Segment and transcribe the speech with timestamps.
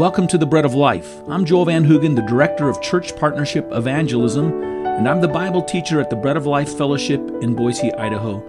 [0.00, 1.20] Welcome to the Bread of Life.
[1.28, 6.00] I'm Joel Van Hoogen, the Director of Church Partnership Evangelism, and I'm the Bible teacher
[6.00, 8.42] at the Bread of Life Fellowship in Boise, Idaho.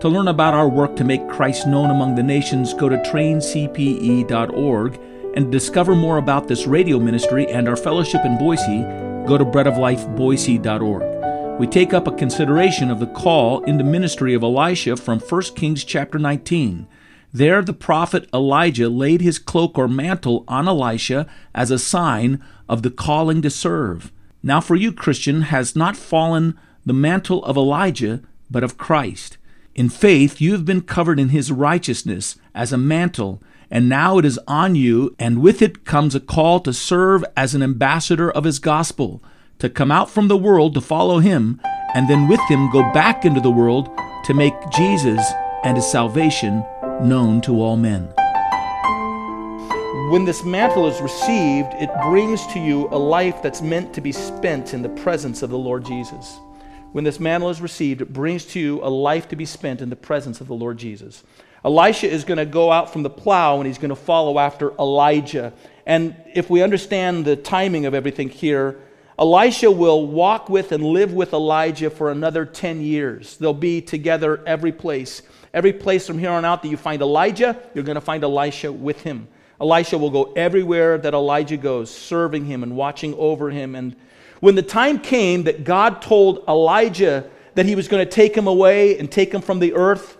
[0.00, 5.00] To learn about our work to make Christ known among the nations, go to traincpe.org
[5.34, 8.82] and to discover more about this radio ministry and our fellowship in Boise,
[9.26, 11.58] go to breadoflifeboise.org.
[11.58, 15.84] We take up a consideration of the call into ministry of Elisha from 1 Kings
[15.84, 16.86] chapter 19.
[17.32, 22.82] There, the prophet Elijah laid his cloak or mantle on Elisha as a sign of
[22.82, 24.10] the calling to serve.
[24.42, 29.36] Now, for you, Christian, has not fallen the mantle of Elijah, but of Christ.
[29.74, 34.24] In faith, you have been covered in his righteousness as a mantle, and now it
[34.24, 38.44] is on you, and with it comes a call to serve as an ambassador of
[38.44, 39.22] his gospel,
[39.58, 41.60] to come out from the world to follow him,
[41.94, 43.90] and then with him go back into the world
[44.24, 45.22] to make Jesus
[45.62, 46.64] and his salvation
[47.02, 48.12] known to all men.
[50.10, 54.10] When this mantle is received, it brings to you a life that's meant to be
[54.10, 56.40] spent in the presence of the Lord Jesus.
[56.92, 59.90] When this mantle is received, it brings to you a life to be spent in
[59.90, 61.22] the presence of the Lord Jesus.
[61.64, 64.72] Elisha is going to go out from the plow and he's going to follow after
[64.78, 65.52] Elijah.
[65.84, 68.80] And if we understand the timing of everything here,
[69.18, 73.36] Elisha will walk with and live with Elijah for another 10 years.
[73.36, 75.22] They'll be together every place.
[75.54, 78.70] Every place from here on out that you find Elijah, you're going to find Elisha
[78.70, 79.28] with him.
[79.60, 83.74] Elisha will go everywhere that Elijah goes, serving him and watching over him.
[83.74, 83.96] And
[84.40, 88.46] when the time came that God told Elijah that he was going to take him
[88.46, 90.16] away and take him from the earth,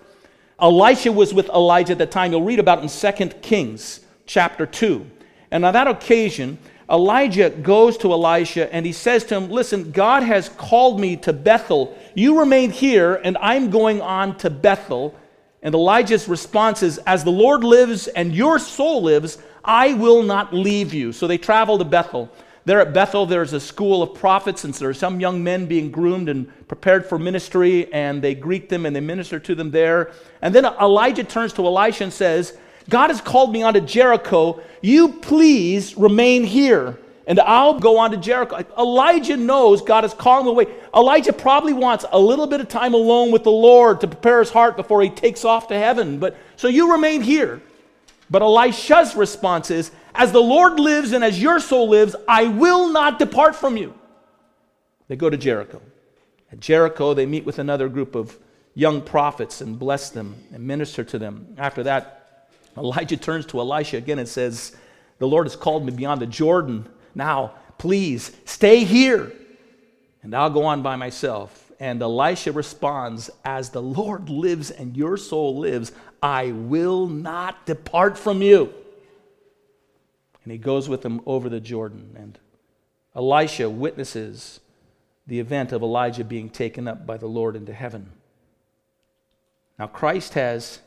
[0.60, 2.32] Elisha was with Elijah at the time.
[2.32, 5.08] You'll read about in 2 Kings chapter 2.
[5.52, 6.58] And on that occasion,
[6.90, 11.32] Elijah goes to Elisha and he says to him, Listen, God has called me to
[11.32, 11.96] Bethel.
[12.14, 15.14] You remain here, and I'm going on to Bethel.
[15.62, 20.54] And Elijah's response is, As the Lord lives and your soul lives, I will not
[20.54, 21.12] leave you.
[21.12, 22.30] So they travel to Bethel.
[22.64, 25.90] There at Bethel, there's a school of prophets, and there are some young men being
[25.90, 30.12] groomed and prepared for ministry, and they greet them and they minister to them there.
[30.42, 34.60] And then Elijah turns to Elisha and says, God has called me onto Jericho.
[34.80, 38.64] You please remain here, and I'll go on to Jericho.
[38.78, 40.66] Elijah knows God is calling him away.
[40.94, 44.50] Elijah probably wants a little bit of time alone with the Lord to prepare his
[44.50, 46.18] heart before he takes off to heaven.
[46.18, 47.60] But so you remain here.
[48.30, 52.88] But Elisha's response is, As the Lord lives and as your soul lives, I will
[52.88, 53.94] not depart from you.
[55.08, 55.80] They go to Jericho.
[56.50, 58.38] At Jericho, they meet with another group of
[58.74, 61.54] young prophets and bless them and minister to them.
[61.58, 62.17] After that,
[62.78, 64.76] Elijah turns to Elisha again and says,
[65.18, 66.88] The Lord has called me beyond the Jordan.
[67.14, 69.32] Now, please stay here,
[70.22, 71.70] and I'll go on by myself.
[71.80, 78.18] And Elisha responds, As the Lord lives and your soul lives, I will not depart
[78.18, 78.72] from you.
[80.42, 82.14] And he goes with him over the Jordan.
[82.16, 82.38] And
[83.14, 84.60] Elisha witnesses
[85.26, 88.10] the event of Elijah being taken up by the Lord into heaven.
[89.78, 90.80] Now, Christ has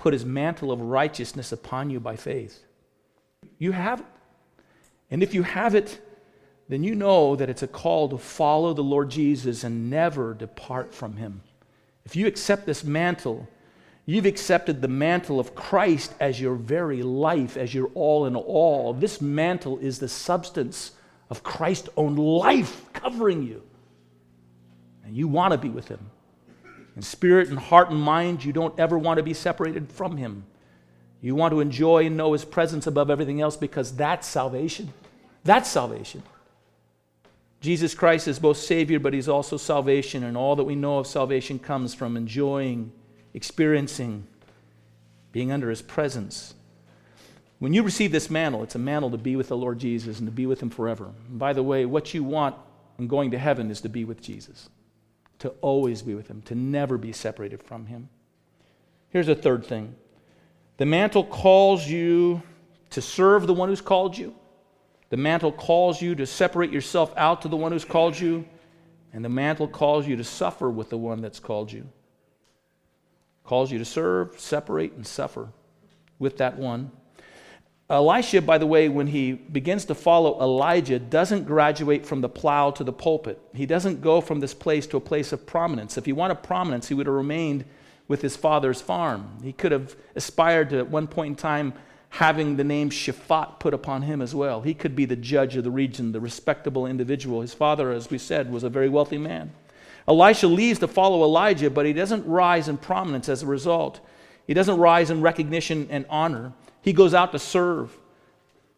[0.00, 2.64] put his mantle of righteousness upon you by faith.
[3.58, 4.06] You have it.
[5.10, 6.00] And if you have it,
[6.70, 10.94] then you know that it's a call to follow the Lord Jesus and never depart
[10.94, 11.42] from him.
[12.06, 13.46] If you accept this mantle,
[14.06, 18.94] you've accepted the mantle of Christ as your very life, as your all in all.
[18.94, 20.92] This mantle is the substance
[21.28, 23.62] of Christ's own life covering you.
[25.04, 26.10] And you want to be with him.
[26.96, 30.44] In spirit and heart and mind, you don't ever want to be separated from Him.
[31.20, 34.92] You want to enjoy and know His presence above everything else because that's salvation.
[35.44, 36.22] That's salvation.
[37.60, 41.06] Jesus Christ is both Savior, but He's also salvation, and all that we know of
[41.06, 42.90] salvation comes from enjoying,
[43.34, 44.26] experiencing,
[45.30, 46.54] being under His presence.
[47.58, 50.26] When you receive this mantle, it's a mantle to be with the Lord Jesus and
[50.26, 51.12] to be with Him forever.
[51.28, 52.56] And by the way, what you want
[52.98, 54.70] in going to heaven is to be with Jesus
[55.40, 58.08] to always be with Him, to never be separated from Him.
[59.10, 59.94] Here's a third thing
[60.76, 62.42] the mantle calls you
[62.90, 64.34] to serve the one who's called you,
[65.10, 68.46] the mantle calls you to separate yourself out to the one who's called you,
[69.12, 71.88] and the mantle calls you to suffer with the one that's called you.
[73.44, 75.48] Calls you to serve, separate, and suffer
[76.18, 76.92] with that one
[77.90, 82.70] Elisha, by the way, when he begins to follow Elijah, doesn't graduate from the plow
[82.70, 83.40] to the pulpit.
[83.52, 85.98] He doesn't go from this place to a place of prominence.
[85.98, 87.64] If he wanted prominence, he would have remained
[88.06, 89.38] with his father's farm.
[89.42, 91.74] He could have aspired to, at one point in time,
[92.10, 94.60] having the name Shaphat put upon him as well.
[94.60, 97.40] He could be the judge of the region, the respectable individual.
[97.40, 99.52] His father, as we said, was a very wealthy man.
[100.06, 104.00] Elisha leaves to follow Elijah, but he doesn't rise in prominence as a result.
[104.46, 106.52] He doesn't rise in recognition and honor.
[106.82, 107.96] He goes out to serve.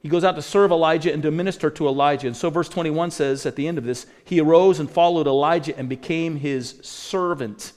[0.01, 2.27] He goes out to serve Elijah and to minister to Elijah.
[2.27, 5.77] And so, verse 21 says at the end of this, he arose and followed Elijah
[5.79, 7.73] and became his servant.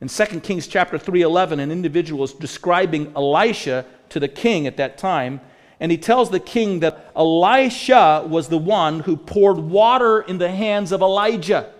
[0.00, 4.98] In 2 Kings chapter 3:11, an individual is describing Elisha to the king at that
[4.98, 5.40] time,
[5.80, 10.50] and he tells the king that Elisha was the one who poured water in the
[10.50, 11.70] hands of Elijah.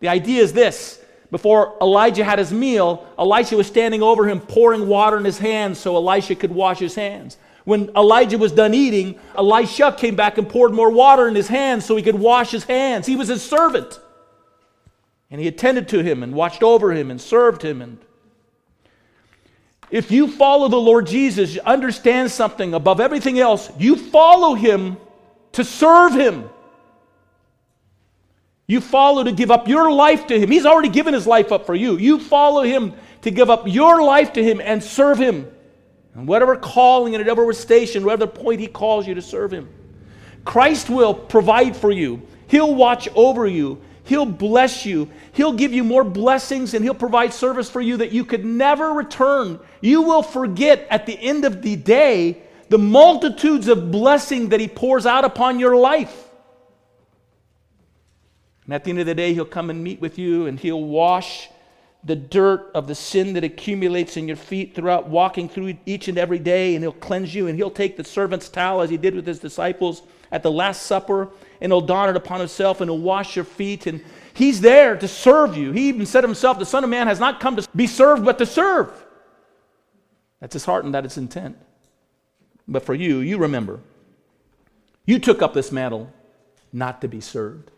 [0.00, 4.88] The idea is this before Elijah had his meal, Elisha was standing over him pouring
[4.88, 7.36] water in his hands so Elisha could wash his hands.
[7.64, 11.84] When Elijah was done eating, Elisha came back and poured more water in his hands
[11.84, 13.06] so he could wash his hands.
[13.06, 14.00] He was his servant.
[15.30, 17.80] And he attended to him and watched over him and served him.
[17.80, 17.98] And
[19.90, 23.70] if you follow the Lord Jesus, understand something above everything else.
[23.78, 24.96] You follow him
[25.52, 26.50] to serve him.
[28.70, 30.48] You follow to give up your life to him.
[30.48, 31.96] He's already given his life up for you.
[31.96, 35.50] You follow him to give up your life to him and serve him.
[36.14, 39.68] And whatever calling and whatever station, whatever point he calls you to serve him.
[40.44, 42.22] Christ will provide for you.
[42.46, 43.80] He'll watch over you.
[44.04, 45.10] He'll bless you.
[45.32, 48.92] He'll give you more blessings and he'll provide service for you that you could never
[48.92, 49.58] return.
[49.80, 54.68] You will forget at the end of the day the multitudes of blessing that he
[54.68, 56.29] pours out upon your life.
[58.70, 60.80] And at the end of the day, he'll come and meet with you and he'll
[60.80, 61.48] wash
[62.04, 66.16] the dirt of the sin that accumulates in your feet throughout walking through each and
[66.16, 69.12] every day, and he'll cleanse you, and he'll take the servant's towel as he did
[69.12, 71.30] with his disciples at the Last Supper,
[71.60, 74.02] and he'll don it upon himself, and he'll wash your feet, and
[74.34, 75.72] he's there to serve you.
[75.72, 78.38] He even said himself, The Son of Man has not come to be served, but
[78.38, 78.90] to serve.
[80.38, 81.58] That's his heart and that is intent.
[82.68, 83.80] But for you, you remember,
[85.04, 86.10] you took up this mantle
[86.72, 87.72] not to be served,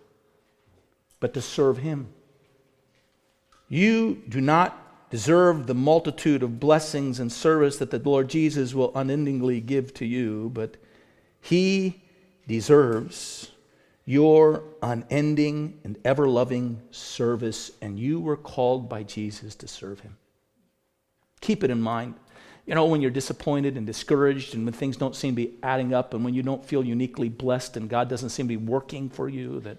[1.23, 2.09] but to serve him.
[3.69, 8.91] You do not deserve the multitude of blessings and service that the Lord Jesus will
[8.97, 10.77] unendingly give to you, but
[11.41, 12.03] He
[12.49, 13.53] deserves
[14.05, 20.17] your unending and ever loving service, and you were called by Jesus to serve Him.
[21.41, 22.15] Keep it in mind.
[22.67, 25.95] You know, when you're disappointed and discouraged, and when things don't seem to be adding
[25.95, 29.09] up, and when you don't feel uniquely blessed and God doesn't seem to be working
[29.09, 29.79] for you, that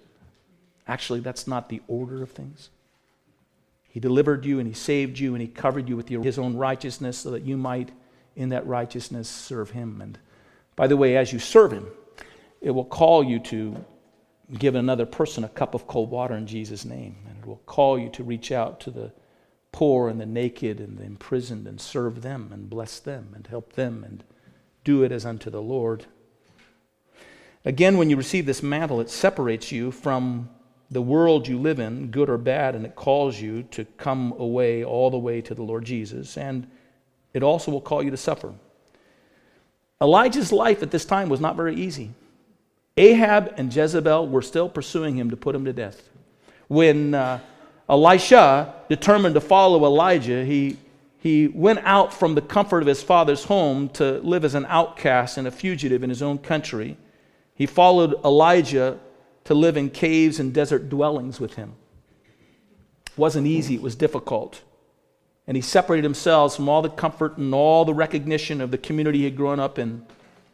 [0.86, 2.70] actually that's not the order of things.
[3.88, 7.18] He delivered you and He saved you and He covered you with His own righteousness
[7.18, 7.92] so that you might,
[8.34, 10.00] in that righteousness, serve Him.
[10.00, 10.18] And
[10.74, 11.86] by the way, as you serve Him,
[12.60, 13.84] it will call you to
[14.58, 17.16] give another person a cup of cold water in Jesus' name.
[17.28, 19.12] And it will call you to reach out to the
[19.70, 23.74] poor and the naked and the imprisoned and serve them and bless them and help
[23.74, 24.24] them and
[24.82, 26.06] do it as unto the Lord.
[27.64, 30.50] Again, when you receive this mantle, it separates you from
[30.90, 34.84] the world you live in, good or bad, and it calls you to come away
[34.84, 36.36] all the way to the Lord Jesus.
[36.36, 36.66] And
[37.32, 38.54] it also will call you to suffer.
[40.00, 42.10] Elijah's life at this time was not very easy.
[42.96, 46.08] Ahab and Jezebel were still pursuing him to put him to death.
[46.68, 47.40] When uh,
[47.88, 50.76] Elisha determined to follow Elijah, he,
[51.18, 55.38] he went out from the comfort of his father's home to live as an outcast
[55.38, 56.96] and a fugitive in his own country.
[57.54, 58.98] He followed Elijah
[59.44, 61.74] to live in caves and desert dwellings with him.
[63.06, 64.62] It wasn't easy, it was difficult.
[65.46, 69.18] And he separated himself from all the comfort and all the recognition of the community
[69.18, 70.06] he had grown up in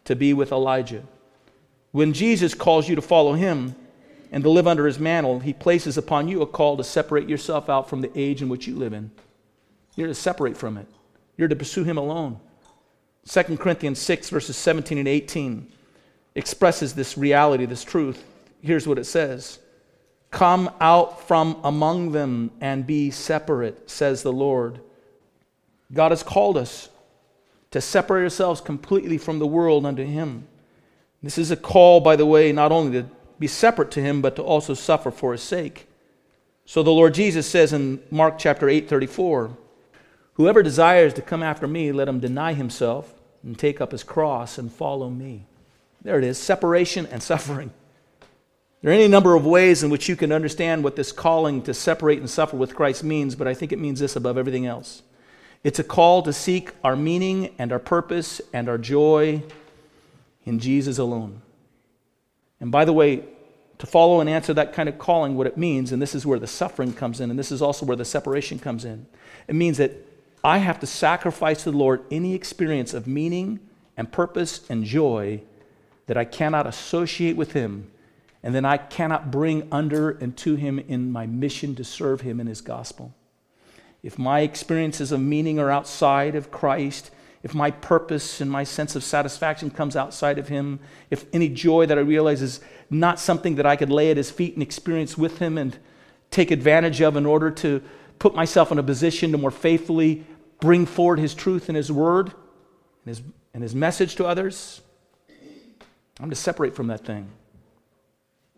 [0.04, 1.04] to be with Elijah.
[1.92, 3.76] When Jesus calls you to follow him
[4.32, 7.68] and to live under his mantle, he places upon you a call to separate yourself
[7.68, 9.10] out from the age in which you live in.
[9.96, 10.86] You're to separate from it,
[11.36, 12.40] you're to pursue him alone.
[13.28, 15.70] 2 Corinthians 6, verses 17 and 18
[16.34, 18.24] expresses this reality, this truth.
[18.62, 19.58] Here's what it says
[20.30, 24.80] Come out from among them and be separate, says the Lord.
[25.92, 26.88] God has called us
[27.72, 30.46] to separate ourselves completely from the world unto Him.
[31.22, 34.36] This is a call, by the way, not only to be separate to Him, but
[34.36, 35.86] to also suffer for His sake.
[36.64, 39.56] So the Lord Jesus says in Mark chapter 8 34,
[40.34, 43.12] Whoever desires to come after me, let him deny himself
[43.42, 45.46] and take up his cross and follow me.
[46.02, 47.72] There it is separation and suffering.
[48.82, 51.74] There are any number of ways in which you can understand what this calling to
[51.74, 55.02] separate and suffer with Christ means, but I think it means this above everything else.
[55.62, 59.42] It's a call to seek our meaning and our purpose and our joy
[60.46, 61.42] in Jesus alone.
[62.58, 63.24] And by the way,
[63.78, 66.38] to follow and answer that kind of calling, what it means, and this is where
[66.38, 69.06] the suffering comes in, and this is also where the separation comes in,
[69.46, 69.92] it means that
[70.42, 73.60] I have to sacrifice to the Lord any experience of meaning
[73.96, 75.42] and purpose and joy
[76.06, 77.90] that I cannot associate with Him
[78.42, 82.40] and then I cannot bring under and to him in my mission to serve him
[82.40, 83.14] in his gospel.
[84.02, 87.10] If my experiences of meaning are outside of Christ,
[87.42, 90.78] if my purpose and my sense of satisfaction comes outside of Him,
[91.10, 94.30] if any joy that I realize is not something that I could lay at His
[94.30, 95.78] feet and experience with Him and
[96.30, 97.82] take advantage of in order to
[98.18, 100.26] put myself in a position to more faithfully
[100.60, 103.22] bring forward His truth and His word and His,
[103.54, 104.82] and his message to others,
[106.20, 107.30] I'm to separate from that thing.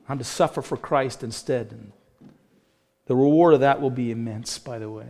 [0.09, 1.73] I'm to suffer for Christ instead.
[1.73, 1.93] And
[3.07, 5.07] the reward of that will be immense, by the way.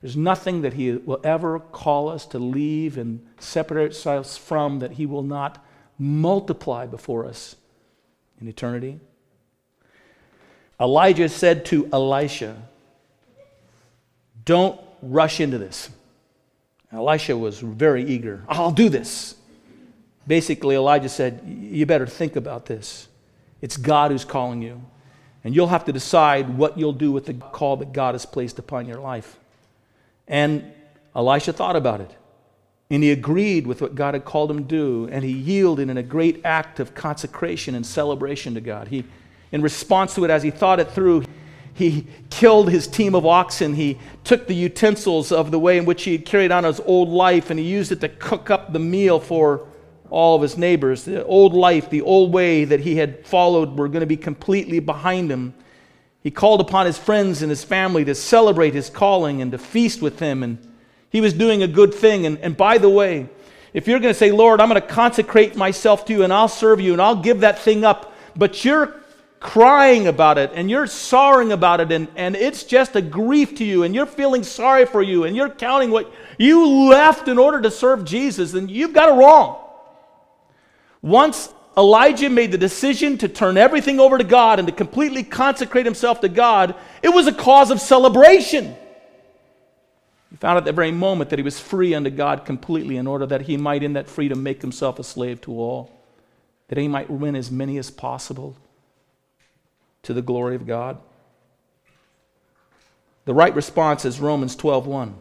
[0.00, 4.92] There's nothing that He will ever call us to leave and separate ourselves from that
[4.92, 5.64] He will not
[5.98, 7.56] multiply before us
[8.40, 9.00] in eternity.
[10.80, 12.56] Elijah said to Elisha,
[14.44, 15.90] Don't rush into this.
[16.92, 18.44] Elisha was very eager.
[18.48, 19.34] I'll do this.
[20.26, 23.08] Basically, Elijah said, You better think about this.
[23.60, 24.80] It's God who's calling you.
[25.44, 28.58] And you'll have to decide what you'll do with the call that God has placed
[28.58, 29.38] upon your life.
[30.26, 30.72] And
[31.14, 32.10] Elisha thought about it.
[32.90, 35.08] And he agreed with what God had called him to do.
[35.10, 38.88] And he yielded in a great act of consecration and celebration to God.
[38.88, 39.04] He,
[39.52, 41.24] in response to it, as he thought it through,
[41.78, 43.74] he killed his team of oxen.
[43.74, 47.08] He took the utensils of the way in which he had carried on his old
[47.08, 49.66] life and he used it to cook up the meal for
[50.10, 51.04] all of his neighbors.
[51.04, 54.80] The old life, the old way that he had followed were going to be completely
[54.80, 55.54] behind him.
[56.22, 60.02] He called upon his friends and his family to celebrate his calling and to feast
[60.02, 60.42] with him.
[60.42, 60.58] And
[61.10, 62.26] he was doing a good thing.
[62.26, 63.28] And, and by the way,
[63.72, 66.48] if you're going to say, Lord, I'm going to consecrate myself to you and I'll
[66.48, 68.94] serve you and I'll give that thing up, but you're
[69.40, 73.64] crying about it and you're sorrowing about it and, and it's just a grief to
[73.64, 77.60] you and you're feeling sorry for you and you're counting what you left in order
[77.60, 79.64] to serve Jesus, then you've got it wrong.
[81.02, 85.86] Once Elijah made the decision to turn everything over to God and to completely consecrate
[85.86, 88.74] himself to God, it was a cause of celebration.
[90.30, 93.26] He found at the very moment that he was free unto God completely in order
[93.26, 95.90] that he might, in that freedom, make himself a slave to all,
[96.66, 98.56] that he might win as many as possible
[100.02, 100.98] to the glory of God.
[103.24, 105.14] The right response is Romans 12:1.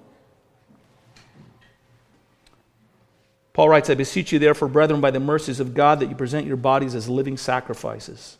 [3.57, 6.45] Paul writes, I beseech you, therefore, brethren, by the mercies of God, that you present
[6.45, 8.37] your bodies as living sacrifices,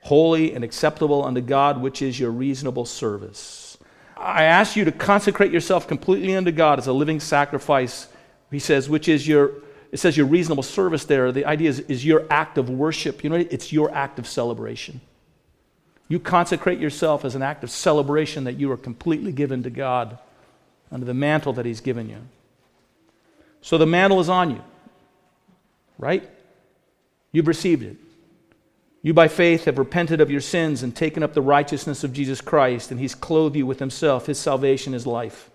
[0.00, 3.76] holy and acceptable unto God, which is your reasonable service.
[4.16, 8.08] I ask you to consecrate yourself completely unto God as a living sacrifice,
[8.50, 9.52] he says, which is your,
[9.92, 11.30] it says your reasonable service there.
[11.30, 13.22] The idea is, is your act of worship.
[13.22, 15.02] You know, it's your act of celebration.
[16.08, 20.18] You consecrate yourself as an act of celebration that you are completely given to God
[20.90, 22.22] under the mantle that He's given you.
[23.66, 24.62] So the mantle is on you,
[25.98, 26.22] right?
[27.32, 27.96] You've received it.
[29.02, 32.40] You, by faith, have repented of your sins and taken up the righteousness of Jesus
[32.40, 35.50] Christ, and He's clothed you with Himself, His salvation, His life.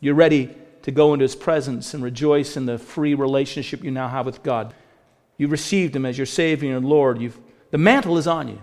[0.00, 0.50] You're ready
[0.82, 4.42] to go into His presence and rejoice in the free relationship you now have with
[4.42, 4.74] God.
[5.36, 7.20] You've received Him as your Savior and Lord.
[7.20, 7.38] You've,
[7.70, 8.60] the mantle is on you.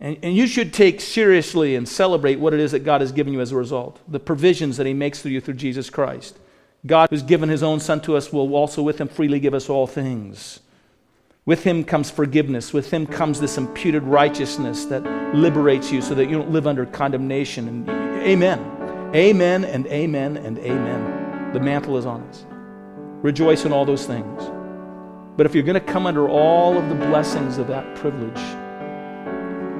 [0.00, 3.32] And, and you should take seriously and celebrate what it is that God has given
[3.32, 6.38] you as a result, the provisions that He makes through you through Jesus Christ.
[6.86, 9.68] God, who's given his own Son to us, will also with him freely give us
[9.68, 10.60] all things.
[11.44, 12.72] With him comes forgiveness.
[12.72, 15.02] With him comes this imputed righteousness that
[15.34, 17.68] liberates you so that you don't live under condemnation.
[17.68, 19.12] And amen.
[19.14, 21.52] Amen and amen and amen.
[21.54, 22.44] The mantle is on us.
[23.22, 24.42] Rejoice in all those things.
[25.38, 28.40] But if you're going to come under all of the blessings of that privilege,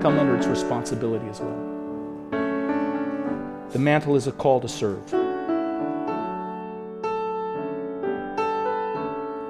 [0.01, 1.65] come under its responsibility as well.
[3.71, 5.28] The mantle is a call to serve.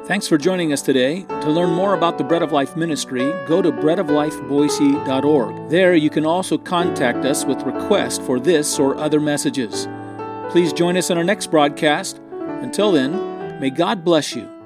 [0.09, 1.25] Thanks for joining us today.
[1.25, 5.69] To learn more about the Bread of Life ministry, go to breadoflifeboise.org.
[5.69, 9.87] There you can also contact us with requests for this or other messages.
[10.51, 12.23] Please join us on our next broadcast.
[12.63, 14.58] Until then, may God bless you.